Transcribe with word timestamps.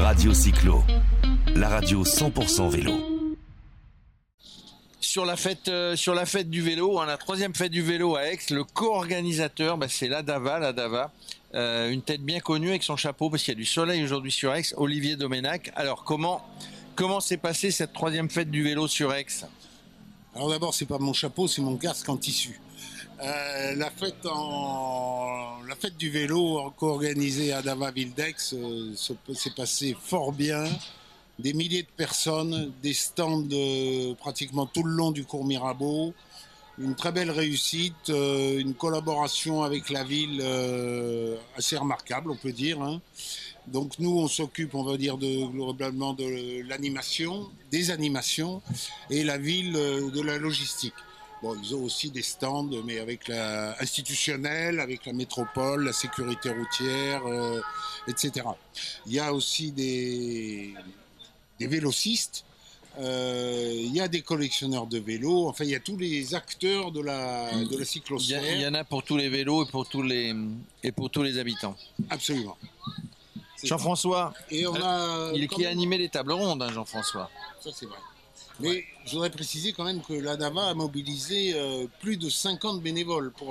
Radio 0.00 0.32
Cyclo, 0.32 0.82
la 1.54 1.68
radio 1.68 2.04
100% 2.04 2.70
vélo. 2.70 2.92
Sur 4.98 5.26
la 5.26 5.36
fête, 5.36 5.68
euh, 5.68 5.94
sur 5.94 6.14
la 6.14 6.24
fête 6.24 6.48
du 6.48 6.62
vélo, 6.62 6.98
hein, 6.98 7.04
la 7.04 7.18
troisième 7.18 7.54
fête 7.54 7.70
du 7.70 7.82
vélo 7.82 8.16
à 8.16 8.24
Aix, 8.24 8.38
le 8.50 8.64
co-organisateur, 8.64 9.76
bah, 9.76 9.88
c'est 9.90 10.08
l'Adava, 10.08 10.58
l'Adava, 10.58 11.12
euh, 11.54 11.90
une 11.90 12.00
tête 12.00 12.22
bien 12.22 12.40
connue 12.40 12.70
avec 12.70 12.82
son 12.82 12.96
chapeau 12.96 13.28
parce 13.28 13.42
qu'il 13.42 13.52
y 13.52 13.56
a 13.56 13.58
du 13.58 13.66
soleil 13.66 14.02
aujourd'hui 14.02 14.32
sur 14.32 14.54
Aix, 14.54 14.62
Olivier 14.78 15.16
Domenac. 15.16 15.70
Alors 15.76 16.02
comment 16.04 16.40
comment 16.94 17.20
s'est 17.20 17.36
passée 17.36 17.70
cette 17.70 17.92
troisième 17.92 18.30
fête 18.30 18.50
du 18.50 18.62
vélo 18.62 18.88
sur 18.88 19.12
Aix? 19.12 19.26
Alors 20.34 20.48
d'abord, 20.48 20.74
c'est 20.74 20.86
pas 20.86 20.98
mon 20.98 21.12
chapeau, 21.12 21.46
c'est 21.46 21.60
mon 21.60 21.76
casque 21.76 22.08
en 22.08 22.16
tissu. 22.16 22.58
Euh, 23.22 23.74
la 23.74 23.90
fête 25.76 25.96
du 25.98 26.08
vélo 26.08 26.72
co-organisée 26.78 27.52
à 27.52 27.60
Dava 27.60 27.90
Vildex 27.90 28.54
euh, 28.54 28.94
s'est 28.94 29.54
passée 29.54 29.94
fort 30.00 30.32
bien. 30.32 30.64
Des 31.38 31.52
milliers 31.52 31.82
de 31.82 31.88
personnes, 31.96 32.72
des 32.82 32.94
stands 32.94 33.44
euh, 33.52 34.14
pratiquement 34.14 34.66
tout 34.66 34.82
le 34.82 34.92
long 34.92 35.10
du 35.10 35.24
cours 35.24 35.44
Mirabeau, 35.44 36.14
une 36.78 36.94
très 36.94 37.12
belle 37.12 37.30
réussite, 37.30 38.08
une 38.08 38.72
collaboration 38.74 39.64
avec 39.64 39.90
la 39.90 40.02
ville 40.02 40.42
assez 41.54 41.76
remarquable, 41.76 42.30
on 42.30 42.36
peut 42.36 42.52
dire. 42.52 42.80
Hein. 42.80 43.02
Donc 43.66 43.98
nous, 43.98 44.18
on 44.18 44.28
s'occupe, 44.28 44.74
on 44.74 44.82
va 44.82 44.96
dire, 44.96 45.18
globalement 45.18 46.14
de 46.14 46.62
l'animation, 46.66 47.50
des 47.70 47.90
animations, 47.90 48.62
et 49.10 49.24
la 49.24 49.36
ville 49.36 49.72
de 49.72 50.22
la 50.22 50.38
logistique. 50.38 50.94
Bon, 51.42 51.56
ils 51.62 51.74
ont 51.74 51.84
aussi 51.84 52.10
des 52.10 52.22
stands, 52.22 52.68
mais 52.84 52.98
avec 52.98 53.26
la 53.28 53.80
institutionnelle, 53.80 54.78
avec 54.78 55.06
la 55.06 55.14
métropole, 55.14 55.84
la 55.84 55.92
sécurité 55.92 56.50
routière, 56.50 57.26
euh, 57.26 57.60
etc. 58.06 58.46
Il 59.06 59.14
y 59.14 59.20
a 59.20 59.32
aussi 59.32 59.72
des, 59.72 60.74
des 61.58 61.66
vélocistes. 61.66 62.44
Euh, 62.98 63.72
il 63.72 63.94
y 63.94 64.00
a 64.00 64.08
des 64.08 64.20
collectionneurs 64.20 64.86
de 64.86 64.98
vélos, 64.98 65.48
enfin 65.48 65.64
il 65.64 65.70
y 65.70 65.74
a 65.76 65.80
tous 65.80 65.96
les 65.96 66.34
acteurs 66.34 66.90
de 66.90 67.00
la, 67.00 67.48
de 67.64 67.78
la 67.78 67.84
cyclosphère. 67.84 68.42
Il 68.52 68.60
y, 68.60 68.66
en 68.66 68.74
a 68.74 68.82
pour 68.82 69.04
tous 69.04 69.16
les 69.16 69.28
vélos 69.28 69.64
et 69.64 69.70
pour 69.70 69.88
tous 69.88 70.02
les, 70.02 70.34
et 70.82 70.90
pour 70.90 71.08
tous 71.08 71.22
les 71.22 71.38
habitants. 71.38 71.76
Absolument. 72.10 72.58
Jean-François, 73.62 74.34
et 74.50 74.66
on 74.66 74.74
a 74.74 75.30
il 75.34 75.46
qui 75.48 75.64
a 75.66 75.70
animé 75.70 75.98
les 75.98 76.08
tables 76.08 76.32
rondes, 76.32 76.62
hein, 76.62 76.72
Jean-François. 76.72 77.30
Ça 77.62 77.70
c'est 77.72 77.86
vrai. 77.86 77.98
Mais 78.60 78.84
je 79.06 79.12
voudrais 79.12 79.30
préciser 79.30 79.72
quand 79.72 79.84
même 79.84 80.02
que 80.02 80.12
la 80.12 80.36
DAVA 80.36 80.68
a 80.68 80.74
mobilisé 80.74 81.52
euh, 81.54 81.86
plus 82.00 82.16
de 82.16 82.28
50 82.28 82.82
bénévoles 82.82 83.32
pour, 83.32 83.50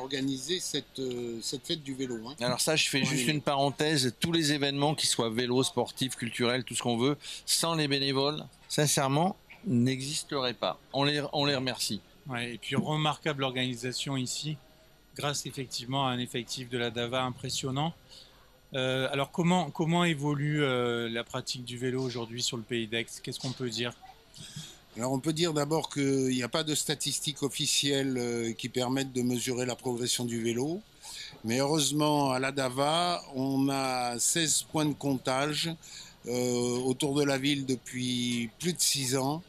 organiser 0.00 0.60
cette, 0.60 0.98
euh, 0.98 1.38
cette 1.42 1.66
fête 1.66 1.82
du 1.82 1.94
vélo. 1.94 2.16
Hein. 2.26 2.34
Alors 2.40 2.60
ça, 2.60 2.76
je 2.76 2.88
fais 2.88 3.04
juste 3.04 3.28
une 3.28 3.42
parenthèse. 3.42 4.14
Tous 4.20 4.32
les 4.32 4.52
événements, 4.52 4.94
qui 4.94 5.06
soient 5.06 5.30
vélo, 5.30 5.62
sportifs, 5.62 6.16
culturels, 6.16 6.64
tout 6.64 6.74
ce 6.74 6.82
qu'on 6.82 6.96
veut, 6.96 7.16
sans 7.46 7.74
les 7.74 7.88
bénévoles, 7.88 8.44
sincèrement, 8.68 9.36
n'existeraient 9.66 10.54
pas. 10.54 10.78
On 10.92 11.04
les, 11.04 11.22
on 11.32 11.44
les 11.44 11.56
remercie. 11.56 12.00
Ouais, 12.28 12.54
et 12.54 12.58
puis 12.58 12.76
remarquable 12.76 13.42
organisation 13.42 14.16
ici, 14.16 14.56
grâce 15.16 15.46
effectivement 15.46 16.06
à 16.06 16.10
un 16.10 16.18
effectif 16.18 16.68
de 16.68 16.78
la 16.78 16.90
DAVA 16.90 17.22
impressionnant. 17.22 17.94
Euh, 18.74 19.08
alors 19.10 19.30
comment, 19.30 19.70
comment 19.70 20.04
évolue 20.04 20.60
la 20.60 21.24
pratique 21.24 21.64
du 21.64 21.78
vélo 21.78 22.02
aujourd'hui 22.02 22.42
sur 22.42 22.56
le 22.56 22.62
pays 22.62 22.86
d'Aix? 22.86 23.06
Qu'est-ce 23.22 23.40
qu'on 23.40 23.52
peut 23.52 23.70
dire? 23.70 23.92
Alors 24.98 25.12
on 25.12 25.20
peut 25.20 25.32
dire 25.32 25.52
d'abord 25.52 25.90
qu'il 25.90 26.26
n'y 26.26 26.42
a 26.42 26.48
pas 26.48 26.64
de 26.64 26.74
statistiques 26.74 27.44
officielles 27.44 28.16
euh, 28.18 28.52
qui 28.52 28.68
permettent 28.68 29.12
de 29.12 29.22
mesurer 29.22 29.64
la 29.64 29.76
progression 29.76 30.24
du 30.24 30.42
vélo. 30.42 30.80
Mais 31.44 31.58
heureusement, 31.58 32.32
à 32.32 32.40
la 32.40 32.50
DAVA, 32.50 33.22
on 33.36 33.68
a 33.68 34.18
16 34.18 34.64
points 34.72 34.86
de 34.86 34.94
comptage 34.94 35.70
euh, 36.26 36.78
autour 36.80 37.14
de 37.14 37.22
la 37.22 37.38
ville 37.38 37.64
depuis 37.64 38.50
plus 38.58 38.72
de 38.72 38.80
6 38.80 39.16
ans, 39.16 39.40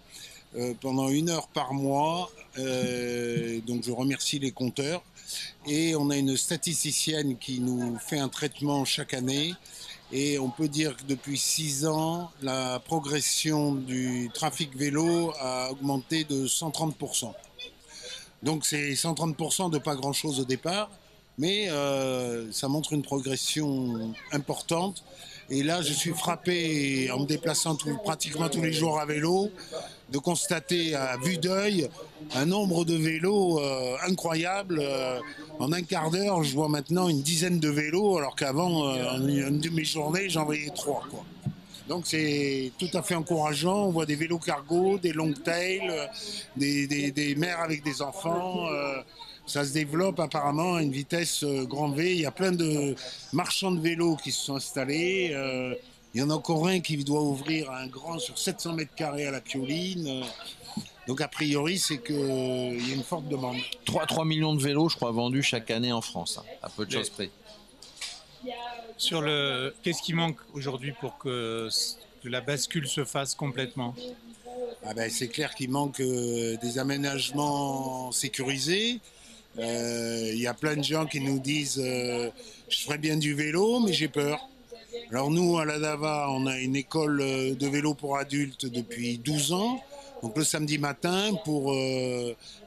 euh, 0.55 0.75
pendant 0.79 1.09
une 1.09 1.29
heure 1.29 1.47
par 1.47 1.73
mois. 1.73 2.29
donc 2.55 3.83
je 3.83 3.91
remercie 3.91 4.37
les 4.37 4.51
compteurs. 4.51 5.01
Et 5.65 5.95
on 5.95 6.11
a 6.11 6.17
une 6.17 6.37
statisticienne 6.37 7.37
qui 7.37 7.59
nous 7.59 7.97
fait 7.97 8.19
un 8.19 8.29
traitement 8.29 8.85
chaque 8.85 9.15
année 9.15 9.55
et 10.11 10.39
on 10.39 10.49
peut 10.49 10.67
dire 10.67 10.97
que 10.97 11.03
depuis 11.03 11.37
six 11.37 11.85
ans, 11.85 12.31
la 12.41 12.79
progression 12.79 13.73
du 13.73 14.29
trafic 14.33 14.75
vélo 14.75 15.33
a 15.39 15.71
augmenté 15.71 16.23
de 16.23 16.47
130%. 16.47 17.33
Donc 18.41 18.65
c'est 18.65 18.93
130% 18.93 19.69
de 19.69 19.77
pas 19.77 19.95
grand-chose 19.95 20.39
au 20.39 20.45
départ, 20.45 20.89
mais 21.37 21.69
euh, 21.69 22.51
ça 22.51 22.67
montre 22.67 22.93
une 22.93 23.03
progression 23.03 24.13
importante. 24.31 25.03
Et 25.51 25.63
là, 25.63 25.81
je 25.81 25.93
suis 25.93 26.11
frappé 26.11 27.09
en 27.11 27.21
me 27.21 27.25
déplaçant 27.25 27.75
pratiquement 28.03 28.49
tous 28.49 28.61
les 28.61 28.71
jours 28.71 28.99
à 28.99 29.05
vélo 29.05 29.49
de 30.11 30.17
constater 30.19 30.95
à 30.95 31.17
vue 31.17 31.37
d'œil 31.37 31.89
un 32.35 32.45
nombre 32.45 32.85
de 32.85 32.95
vélos 32.95 33.59
euh, 33.59 33.95
incroyable. 34.07 34.79
Euh, 34.79 35.19
en 35.59 35.71
un 35.71 35.81
quart 35.81 36.11
d'heure, 36.11 36.43
je 36.43 36.53
vois 36.53 36.69
maintenant 36.69 37.09
une 37.09 37.21
dizaine 37.21 37.59
de 37.59 37.69
vélos, 37.69 38.17
alors 38.17 38.35
qu'avant, 38.35 38.87
euh, 38.87 39.09
en 39.11 39.27
une 39.27 39.59
demi-journée, 39.59 40.29
j'en 40.29 40.45
voyais 40.45 40.69
trois. 40.69 41.03
Donc 41.87 42.03
c'est 42.05 42.71
tout 42.77 42.89
à 42.93 43.01
fait 43.01 43.15
encourageant. 43.15 43.87
On 43.87 43.89
voit 43.89 44.05
des 44.05 44.15
vélos 44.15 44.37
cargo, 44.37 44.99
des 44.99 45.13
long 45.13 45.33
tails, 45.33 45.91
des, 46.55 46.85
des, 46.85 47.35
mères 47.35 47.61
avec 47.61 47.83
des 47.83 48.03
enfants. 48.03 48.67
Ça 49.49 49.65
se 49.65 49.73
développe 49.73 50.19
apparemment 50.19 50.75
à 50.75 50.83
une 50.83 50.91
vitesse 50.91 51.43
grand 51.43 51.89
V. 51.89 52.13
Il 52.13 52.21
y 52.21 52.25
a 52.25 52.31
plein 52.31 52.51
de 52.51 52.95
marchands 53.33 53.71
de 53.71 53.79
vélos 53.79 54.15
qui 54.17 54.31
se 54.31 54.45
sont 54.45 54.55
installés. 54.55 55.35
Il 56.13 56.21
y 56.21 56.23
en 56.23 56.29
a 56.29 56.33
encore 56.33 56.67
un 56.67 56.79
qui 56.79 56.97
doit 57.03 57.21
ouvrir 57.21 57.69
un 57.71 57.87
grand 57.87 58.19
sur 58.19 58.37
700 58.37 58.73
mètres 58.73 58.95
carrés 58.95 59.27
à 59.27 59.31
la 59.31 59.41
Pioline. 59.41 60.23
Donc 61.07 61.21
a 61.21 61.27
priori, 61.27 61.79
c'est 61.79 61.97
qu'il 62.03 62.15
y 62.15 62.91
a 62.91 62.93
une 62.93 63.03
forte 63.03 63.27
demande. 63.27 63.57
3, 63.85 64.05
3 64.05 64.25
millions 64.25 64.53
de 64.53 64.61
vélos, 64.61 64.89
je 64.89 64.95
crois, 64.95 65.11
vendus 65.11 65.41
chaque 65.41 65.71
année 65.71 65.91
en 65.91 66.01
France, 66.01 66.39
hein, 66.39 66.45
à 66.61 66.69
peu 66.69 66.85
de 66.85 66.91
choses 66.91 67.09
près. 67.09 67.31
Sur 68.97 69.21
le, 69.21 69.73
qu'est-ce 69.81 70.01
qui 70.01 70.13
manque 70.13 70.37
aujourd'hui 70.53 70.93
pour 70.99 71.17
que, 71.17 71.69
la 72.23 72.41
bascule 72.41 72.87
se 72.87 73.05
fasse 73.05 73.33
complètement? 73.33 73.95
Ah 74.83 74.93
ben, 74.93 75.09
c'est 75.09 75.29
clair 75.29 75.55
qu'il 75.55 75.69
manque 75.69 75.99
euh, 75.99 76.57
des 76.57 76.77
aménagements 76.77 78.11
sécurisés. 78.11 78.99
Euh, 79.59 80.31
il 80.33 80.39
y 80.39 80.47
a 80.47 80.53
plein 80.53 80.75
de 80.75 80.83
gens 80.83 81.05
qui 81.05 81.19
nous 81.19 81.39
disent 81.39 81.81
euh, 81.83 82.29
je 82.69 82.79
ferais 82.79 82.97
bien 82.97 83.17
du 83.17 83.33
vélo, 83.33 83.79
mais 83.79 83.93
j'ai 83.93 84.07
peur. 84.07 84.47
Alors 85.11 85.31
nous, 85.31 85.57
à 85.57 85.65
la 85.65 85.79
DAVA, 85.79 86.27
on 86.29 86.45
a 86.47 86.57
une 86.57 86.75
école 86.75 87.21
euh, 87.21 87.55
de 87.55 87.67
vélo 87.67 87.93
pour 87.93 88.17
adultes 88.17 88.65
depuis 88.65 89.17
12 89.17 89.53
ans. 89.53 89.81
Donc 90.21 90.37
le 90.37 90.43
samedi 90.43 90.77
matin, 90.77 91.33
pour 91.45 91.73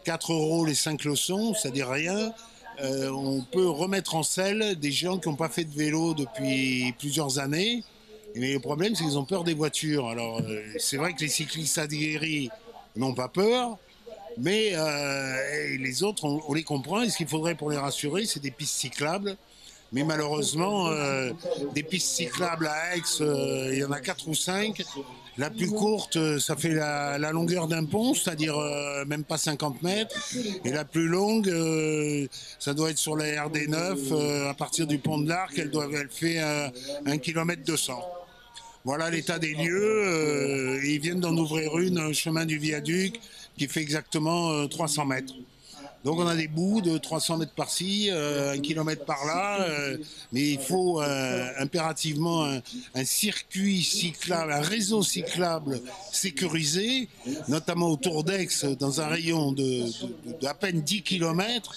4 0.04 0.30
euh, 0.30 0.34
euros 0.34 0.64
les 0.64 0.74
5 0.74 1.04
leçons, 1.04 1.54
c'est-à-dire 1.54 1.88
rien, 1.88 2.32
on 2.80 3.42
peut 3.52 3.68
remettre 3.68 4.16
en 4.16 4.22
selle 4.22 4.74
des 4.76 4.90
gens 4.90 5.18
qui 5.18 5.28
n'ont 5.28 5.36
pas 5.36 5.50
fait 5.50 5.64
de 5.64 5.74
vélo 5.74 6.14
depuis 6.14 6.92
plusieurs 6.98 7.38
années. 7.38 7.84
Mais 8.34 8.54
le 8.54 8.60
problème, 8.60 8.94
c'est 8.96 9.04
qu'ils 9.04 9.18
ont 9.18 9.26
peur 9.26 9.44
des 9.44 9.54
voitures. 9.54 10.08
Alors 10.08 10.40
c'est 10.78 10.96
vrai 10.96 11.12
que 11.12 11.20
les 11.20 11.28
cyclistes 11.28 11.78
aguerris 11.78 12.48
n'ont 12.96 13.14
pas 13.14 13.28
peur, 13.28 13.78
mais 14.38 14.74
les 15.78 16.02
autres, 16.02 16.24
on, 16.24 16.52
les 16.54 16.62
comprend. 16.62 17.02
Et 17.02 17.10
ce 17.10 17.16
qu'il 17.16 17.28
faudrait 17.28 17.54
pour 17.54 17.70
les 17.70 17.78
rassurer, 17.78 18.24
c'est 18.26 18.40
des 18.40 18.50
pistes 18.50 18.76
cyclables 18.76 19.36
mais 19.92 20.04
malheureusement, 20.04 20.88
euh, 20.88 21.30
des 21.74 21.82
pistes 21.82 22.08
cyclables 22.08 22.66
à 22.66 22.96
Aix, 22.96 23.02
euh, 23.20 23.70
il 23.72 23.78
y 23.78 23.84
en 23.84 23.92
a 23.92 24.00
quatre 24.00 24.26
ou 24.26 24.34
cinq. 24.34 24.82
La 25.38 25.50
plus 25.50 25.68
courte, 25.68 26.16
euh, 26.16 26.38
ça 26.38 26.56
fait 26.56 26.74
la, 26.74 27.18
longueur 27.32 27.68
d'un 27.68 27.84
pont, 27.84 28.14
c'est-à-dire 28.14 28.56
même 29.06 29.24
pas 29.24 29.38
50 29.38 29.82
mètres. 29.82 30.16
Et 30.64 30.70
la 30.70 30.84
plus 30.84 31.08
longue, 31.08 31.52
ça 32.58 32.74
doit 32.74 32.90
être 32.90 32.98
sur 32.98 33.16
la 33.16 33.46
RD9, 33.46 34.48
à 34.48 34.54
partir 34.54 34.86
du 34.86 34.98
pont 34.98 35.18
de 35.18 35.28
l'Arc, 35.28 35.58
elle, 35.58 35.70
fait 36.10 36.38
un 36.40 37.18
km 37.18 37.62
200. 37.64 38.02
Voilà 38.84 39.10
l'état 39.10 39.38
des 39.38 39.54
lieux. 39.54 40.80
ils 40.84 40.98
viennent 41.00 41.20
d'en 41.20 41.36
ouvrir 41.36 41.78
une, 41.78 41.98
un 41.98 42.12
chemin 42.12 42.44
du 42.44 42.58
viaduc, 42.58 43.20
qui 43.56 43.68
fait 43.68 43.82
exactement 43.82 44.66
300 44.68 45.06
mètres. 45.06 45.34
Donc 46.04 46.18
on 46.18 46.26
a 46.26 46.34
des 46.34 46.48
bouts 46.48 46.80
de 46.80 46.98
300 46.98 47.38
mètres 47.38 47.54
par-ci, 47.54 48.08
euh, 48.10 48.54
un 48.54 48.58
kilomètre 48.58 49.04
par-là, 49.04 49.62
euh, 49.62 49.96
mais 50.32 50.50
il 50.50 50.58
faut 50.58 51.00
euh, 51.00 51.48
impérativement 51.58 52.44
un, 52.94 53.04
circuit 53.04 53.82
cyclable, 53.82 54.52
un 54.52 54.60
réseau 54.60 55.02
cyclable 55.02 55.80
sécurisé, 56.10 57.08
notamment 57.48 57.88
autour 57.88 58.24
d'Aix, 58.24 58.48
dans 58.78 59.00
un 59.00 59.06
rayon 59.06 59.52
de, 59.52 59.84
peine 60.60 60.80
10 60.80 61.02
kilomètres. 61.02 61.72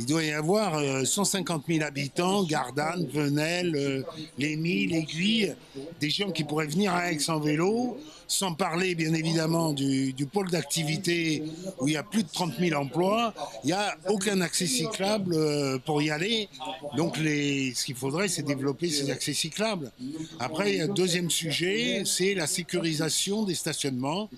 Il 0.00 0.06
doit 0.06 0.24
y 0.24 0.32
avoir 0.32 0.80
150 1.06 1.64
000 1.68 1.84
habitants, 1.84 2.42
Gardanne, 2.44 3.06
Venelle, 3.12 4.04
Lémy, 4.38 4.86
l'Aiguille, 4.86 5.54
des 6.00 6.10
gens 6.10 6.30
qui 6.30 6.44
pourraient 6.44 6.66
venir 6.66 6.94
à 6.94 7.12
Aix 7.12 7.18
en 7.28 7.38
vélo, 7.38 7.98
sans 8.26 8.54
parler 8.54 8.94
bien 8.94 9.12
évidemment 9.12 9.72
du, 9.72 10.14
pôle 10.32 10.50
d'activité 10.50 11.42
où 11.80 11.88
il 11.88 11.94
y 11.94 11.96
a 11.96 12.02
plus 12.02 12.22
de 12.22 12.28
30 12.32 12.54
000 12.58 12.80
emplois, 12.80 13.34
il 13.64 13.68
n'y 13.68 13.72
a 13.72 13.96
aucun 14.08 14.40
accès 14.40 14.66
cyclable 14.66 15.36
pour 15.84 16.00
y 16.00 16.10
aller. 16.10 16.48
Donc 16.96 17.16
ce 17.16 17.84
qu'il 17.84 17.94
faudrait, 17.94 18.28
c'est 18.28 18.42
développer 18.42 18.88
ces 18.88 19.10
accès 19.10 19.34
cyclables. 19.34 19.92
Après, 20.38 20.80
un 20.80 20.88
deuxième 20.88 21.30
sujet, 21.30 22.04
c'est 22.06 22.34
la 22.34 22.46
sécurisation 22.46 23.42
des 23.44 23.54
stationnements. 23.54 24.30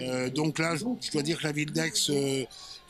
Euh, 0.00 0.30
donc 0.30 0.58
là, 0.58 0.74
je 0.76 1.10
dois 1.10 1.22
dire 1.22 1.38
que 1.38 1.44
la 1.44 1.52
ville 1.52 1.72
d'Aix 1.72 1.92
euh, 2.10 2.44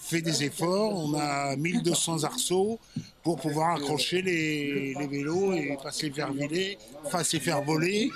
fait 0.06 0.22
des 0.22 0.44
efforts. 0.44 0.92
On 0.96 1.14
a 1.14 1.56
1200 1.56 2.24
arceaux 2.24 2.78
pour 3.22 3.36
pouvoir 3.36 3.76
accrocher 3.76 4.22
les, 4.22 4.94
vélos 5.08 5.52
et 5.52 5.76
pas 5.82 5.90
les 6.00 6.10
faire 6.10 6.32
voler, 6.32 6.78
pas 7.10 7.24
se 7.24 7.38
faire 7.38 7.62
voler, 7.62 8.10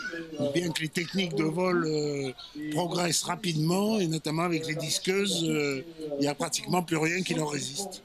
bien 0.54 0.70
que 0.70 0.82
les 0.82 0.88
techniques 0.88 1.34
de 1.34 1.44
vol 1.44 1.84
euh, 1.84 2.32
progressent 2.70 3.24
rapidement, 3.24 3.98
et 3.98 4.06
notamment 4.06 4.42
avec 4.42 4.66
les 4.66 4.76
disqueuses, 4.76 5.42
il 5.42 6.20
n'y 6.20 6.28
a 6.28 6.34
pratiquement 6.34 6.82
plus 6.82 6.96
rien 6.96 7.22
qui 7.22 7.34
leur 7.34 7.50
résiste. 7.50 8.02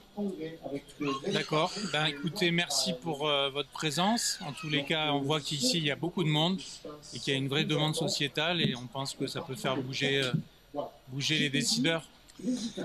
D'accord. 1.31 1.71
Ben, 1.91 2.05
écoutez, 2.05 2.49
merci 2.51 2.93
pour 2.93 3.27
euh, 3.27 3.49
votre 3.49 3.69
présence. 3.69 4.39
En 4.45 4.53
tous 4.53 4.69
les 4.69 4.83
cas, 4.83 5.11
on 5.11 5.21
voit 5.21 5.41
qu'ici, 5.41 5.77
il 5.77 5.83
y 5.83 5.91
a 5.91 5.95
beaucoup 5.95 6.23
de 6.23 6.29
monde 6.29 6.61
et 7.13 7.19
qu'il 7.19 7.33
y 7.33 7.35
a 7.35 7.39
une 7.39 7.49
vraie 7.49 7.65
demande 7.65 7.95
sociétale 7.95 8.61
et 8.61 8.75
on 8.75 8.87
pense 8.87 9.13
que 9.13 9.27
ça 9.27 9.41
peut 9.41 9.55
faire 9.55 9.75
bouger, 9.75 10.23
euh, 10.23 10.31
bouger 11.09 11.37
les 11.39 11.49
décideurs. 11.49 12.07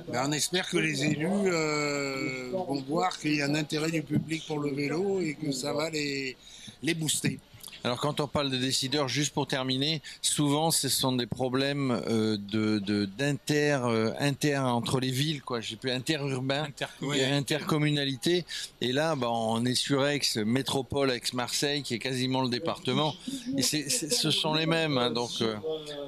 Ben, 0.09 0.27
on 0.29 0.33
espère 0.33 0.69
que 0.69 0.79
les 0.79 1.05
élus 1.05 1.27
euh, 1.27 2.51
vont 2.53 2.83
voir 2.83 3.19
qu'il 3.19 3.35
y 3.35 3.43
a 3.43 3.47
un 3.47 3.55
intérêt 3.55 3.91
du 3.91 4.03
public 4.03 4.45
pour 4.47 4.61
le 4.61 4.71
vélo 4.71 5.21
et 5.21 5.35
que 5.35 5.51
ça 5.51 5.73
va 5.73 5.91
les, 5.91 6.37
les 6.83 6.95
booster. 6.95 7.41
Alors 7.83 7.99
quand 7.99 8.21
on 8.21 8.29
parle 8.29 8.51
de 8.51 8.59
décideurs, 8.59 9.09
juste 9.09 9.33
pour 9.33 9.47
terminer, 9.47 10.03
souvent 10.21 10.71
ce 10.71 10.91
sont 10.91 11.13
des 11.13 11.27
problèmes 11.27 11.91
euh, 12.07 12.37
de 12.37 12.79
d'inter 13.07 13.79
euh, 13.83 14.13
inter 14.19 14.59
entre 14.59 15.01
les 15.01 15.11
villes, 15.11 15.41
quoi. 15.41 15.61
J'ai 15.61 15.77
plus 15.77 15.91
interurbain, 15.91 16.69
et 17.15 17.25
intercommunalité. 17.25 18.45
Et 18.83 18.93
là, 18.93 19.17
bah, 19.17 19.31
on 19.31 19.65
est 19.65 19.75
sur 19.75 20.07
Aix, 20.07 20.21
métropole 20.45 21.11
Aix-Marseille, 21.11 21.83
qui 21.83 21.95
est 21.95 21.99
quasiment 21.99 22.43
le 22.43 22.51
département. 22.51 23.15
Et 23.57 23.63
ce 23.63 24.31
sont 24.31 24.53
les 24.53 24.67
mêmes, 24.67 24.99
hein. 24.99 25.11
donc 25.11 25.31
euh, 25.41 25.57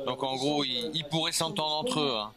donc 0.06 0.22
en 0.22 0.36
gros, 0.36 0.64
ils, 0.64 0.90
ils 0.92 1.04
pourraient 1.04 1.32
s'entendre 1.32 1.76
entre 1.76 2.00
eux. 2.00 2.16
Hein. 2.18 2.32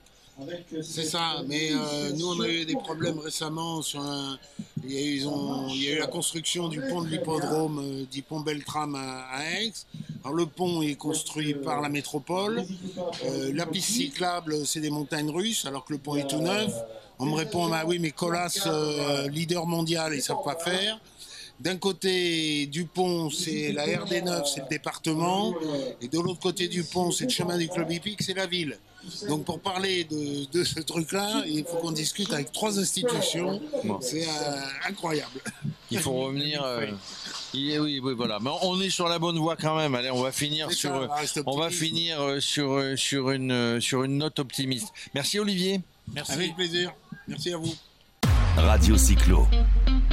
C'est 0.84 1.06
ça, 1.06 1.42
mais 1.48 1.70
euh, 1.72 2.12
nous 2.14 2.28
on 2.28 2.42
a 2.42 2.48
eu 2.48 2.66
des 2.66 2.76
problèmes 2.76 3.20
récemment 3.20 3.82
sur 3.82 4.02
un. 4.02 4.38
Il 4.84 4.92
y 4.92 4.98
a 4.98 5.02
eu, 5.02 5.30
il 5.70 5.84
y 5.84 5.90
a 5.90 5.96
eu 5.96 6.00
la 6.00 6.08
construction 6.08 6.68
du 6.68 6.82
pont 6.82 7.02
de 7.02 7.08
l'hippodrome 7.08 7.80
euh, 7.80 8.06
dit 8.12 8.22
pont 8.22 8.42
Beltram 8.42 8.96
à, 8.96 9.28
Aix. 9.62 9.72
Alors 10.24 10.36
le 10.36 10.46
pont 10.46 10.82
est 10.82 10.96
construit 10.96 11.54
par 11.54 11.82
la 11.82 11.90
métropole. 11.90 12.64
Euh, 13.26 13.52
la 13.54 13.66
piste 13.66 13.92
cyclable, 13.92 14.66
c'est 14.66 14.82
des 14.82 14.90
montagnes 14.90 15.30
russes, 15.32 15.66
alors 15.66 15.86
que 15.86 15.94
le 15.94 16.00
pont 16.00 16.16
est 16.16 16.28
tout 16.28 16.42
neuf. 16.42 16.74
On 17.18 17.26
me 17.26 17.36
répond, 17.36 17.72
ah 17.72 17.86
oui, 17.88 17.98
mais 17.98 18.12
Colas, 18.12 18.68
leader 19.32 19.66
mondial, 19.66 20.14
ils 20.14 20.22
savent 20.22 20.44
pas 20.44 20.58
faire. 20.58 21.00
D'un 21.60 21.78
côté 21.78 22.66
du 22.68 22.86
pont, 22.86 23.30
c'est 23.30 23.72
la 23.72 23.86
RD9, 23.86 24.46
c'est 24.46 24.62
le 24.62 24.70
département, 24.70 25.56
et 26.02 26.08
de 26.08 26.20
l'autre 26.20 26.40
côté 26.40 26.68
du 26.68 26.84
pont, 26.84 27.12
c'est 27.12 27.26
le 27.26 27.30
chemin 27.30 27.58
du 27.58 27.70
club 27.70 27.90
hippique, 27.92 28.22
c'est 28.22 28.34
la 28.34 28.46
ville. 28.46 28.78
Donc 29.28 29.46
pour 29.46 29.60
parler 29.60 30.04
de, 30.06 30.64
ce 30.64 30.80
truc-là, 30.80 31.44
il 31.48 31.64
faut 31.64 31.78
qu'on 31.78 31.92
discute 31.92 32.34
avec 32.34 32.52
trois 32.52 32.80
institutions. 32.80 33.62
C'est 34.02 34.24
euh, 34.24 34.62
incroyable. 34.88 35.40
Il 35.92 36.00
faut 36.00 36.14
revenir. 36.14 36.64
Euh, 36.64 36.88
oui, 37.54 38.00
oui, 38.00 38.14
voilà. 38.16 38.40
Mais 38.42 38.50
on 38.64 38.82
est 38.82 38.90
sur 38.90 39.08
la 39.08 39.20
bonne 39.20 39.38
voie 39.38 39.56
quand 39.56 39.76
même. 39.76 39.94
Allez, 39.96 40.12
on 40.12 40.24
va 40.24 40.32
finir 40.32 40.72
sur, 40.72 41.08
on 41.46 41.58
va 41.58 41.70
finir 41.70 42.20
euh, 42.22 42.40
sur 42.40 42.98
sur 42.98 43.30
une 43.30 43.80
sur 43.80 44.04
une 44.04 44.18
note 44.18 44.40
optimiste. 44.40 44.92
Merci 45.14 45.40
Olivier. 45.40 45.82
Merci. 46.14 46.34
Avec 46.34 46.56
plaisir. 46.56 46.94
Merci 47.28 47.54
à 47.54 47.58
vous. 47.58 47.76
Radio 48.58 48.98
Cyclo, 48.98 49.48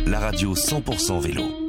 la 0.07 0.19
radio 0.19 0.55
100% 0.55 1.21
vélo. 1.21 1.62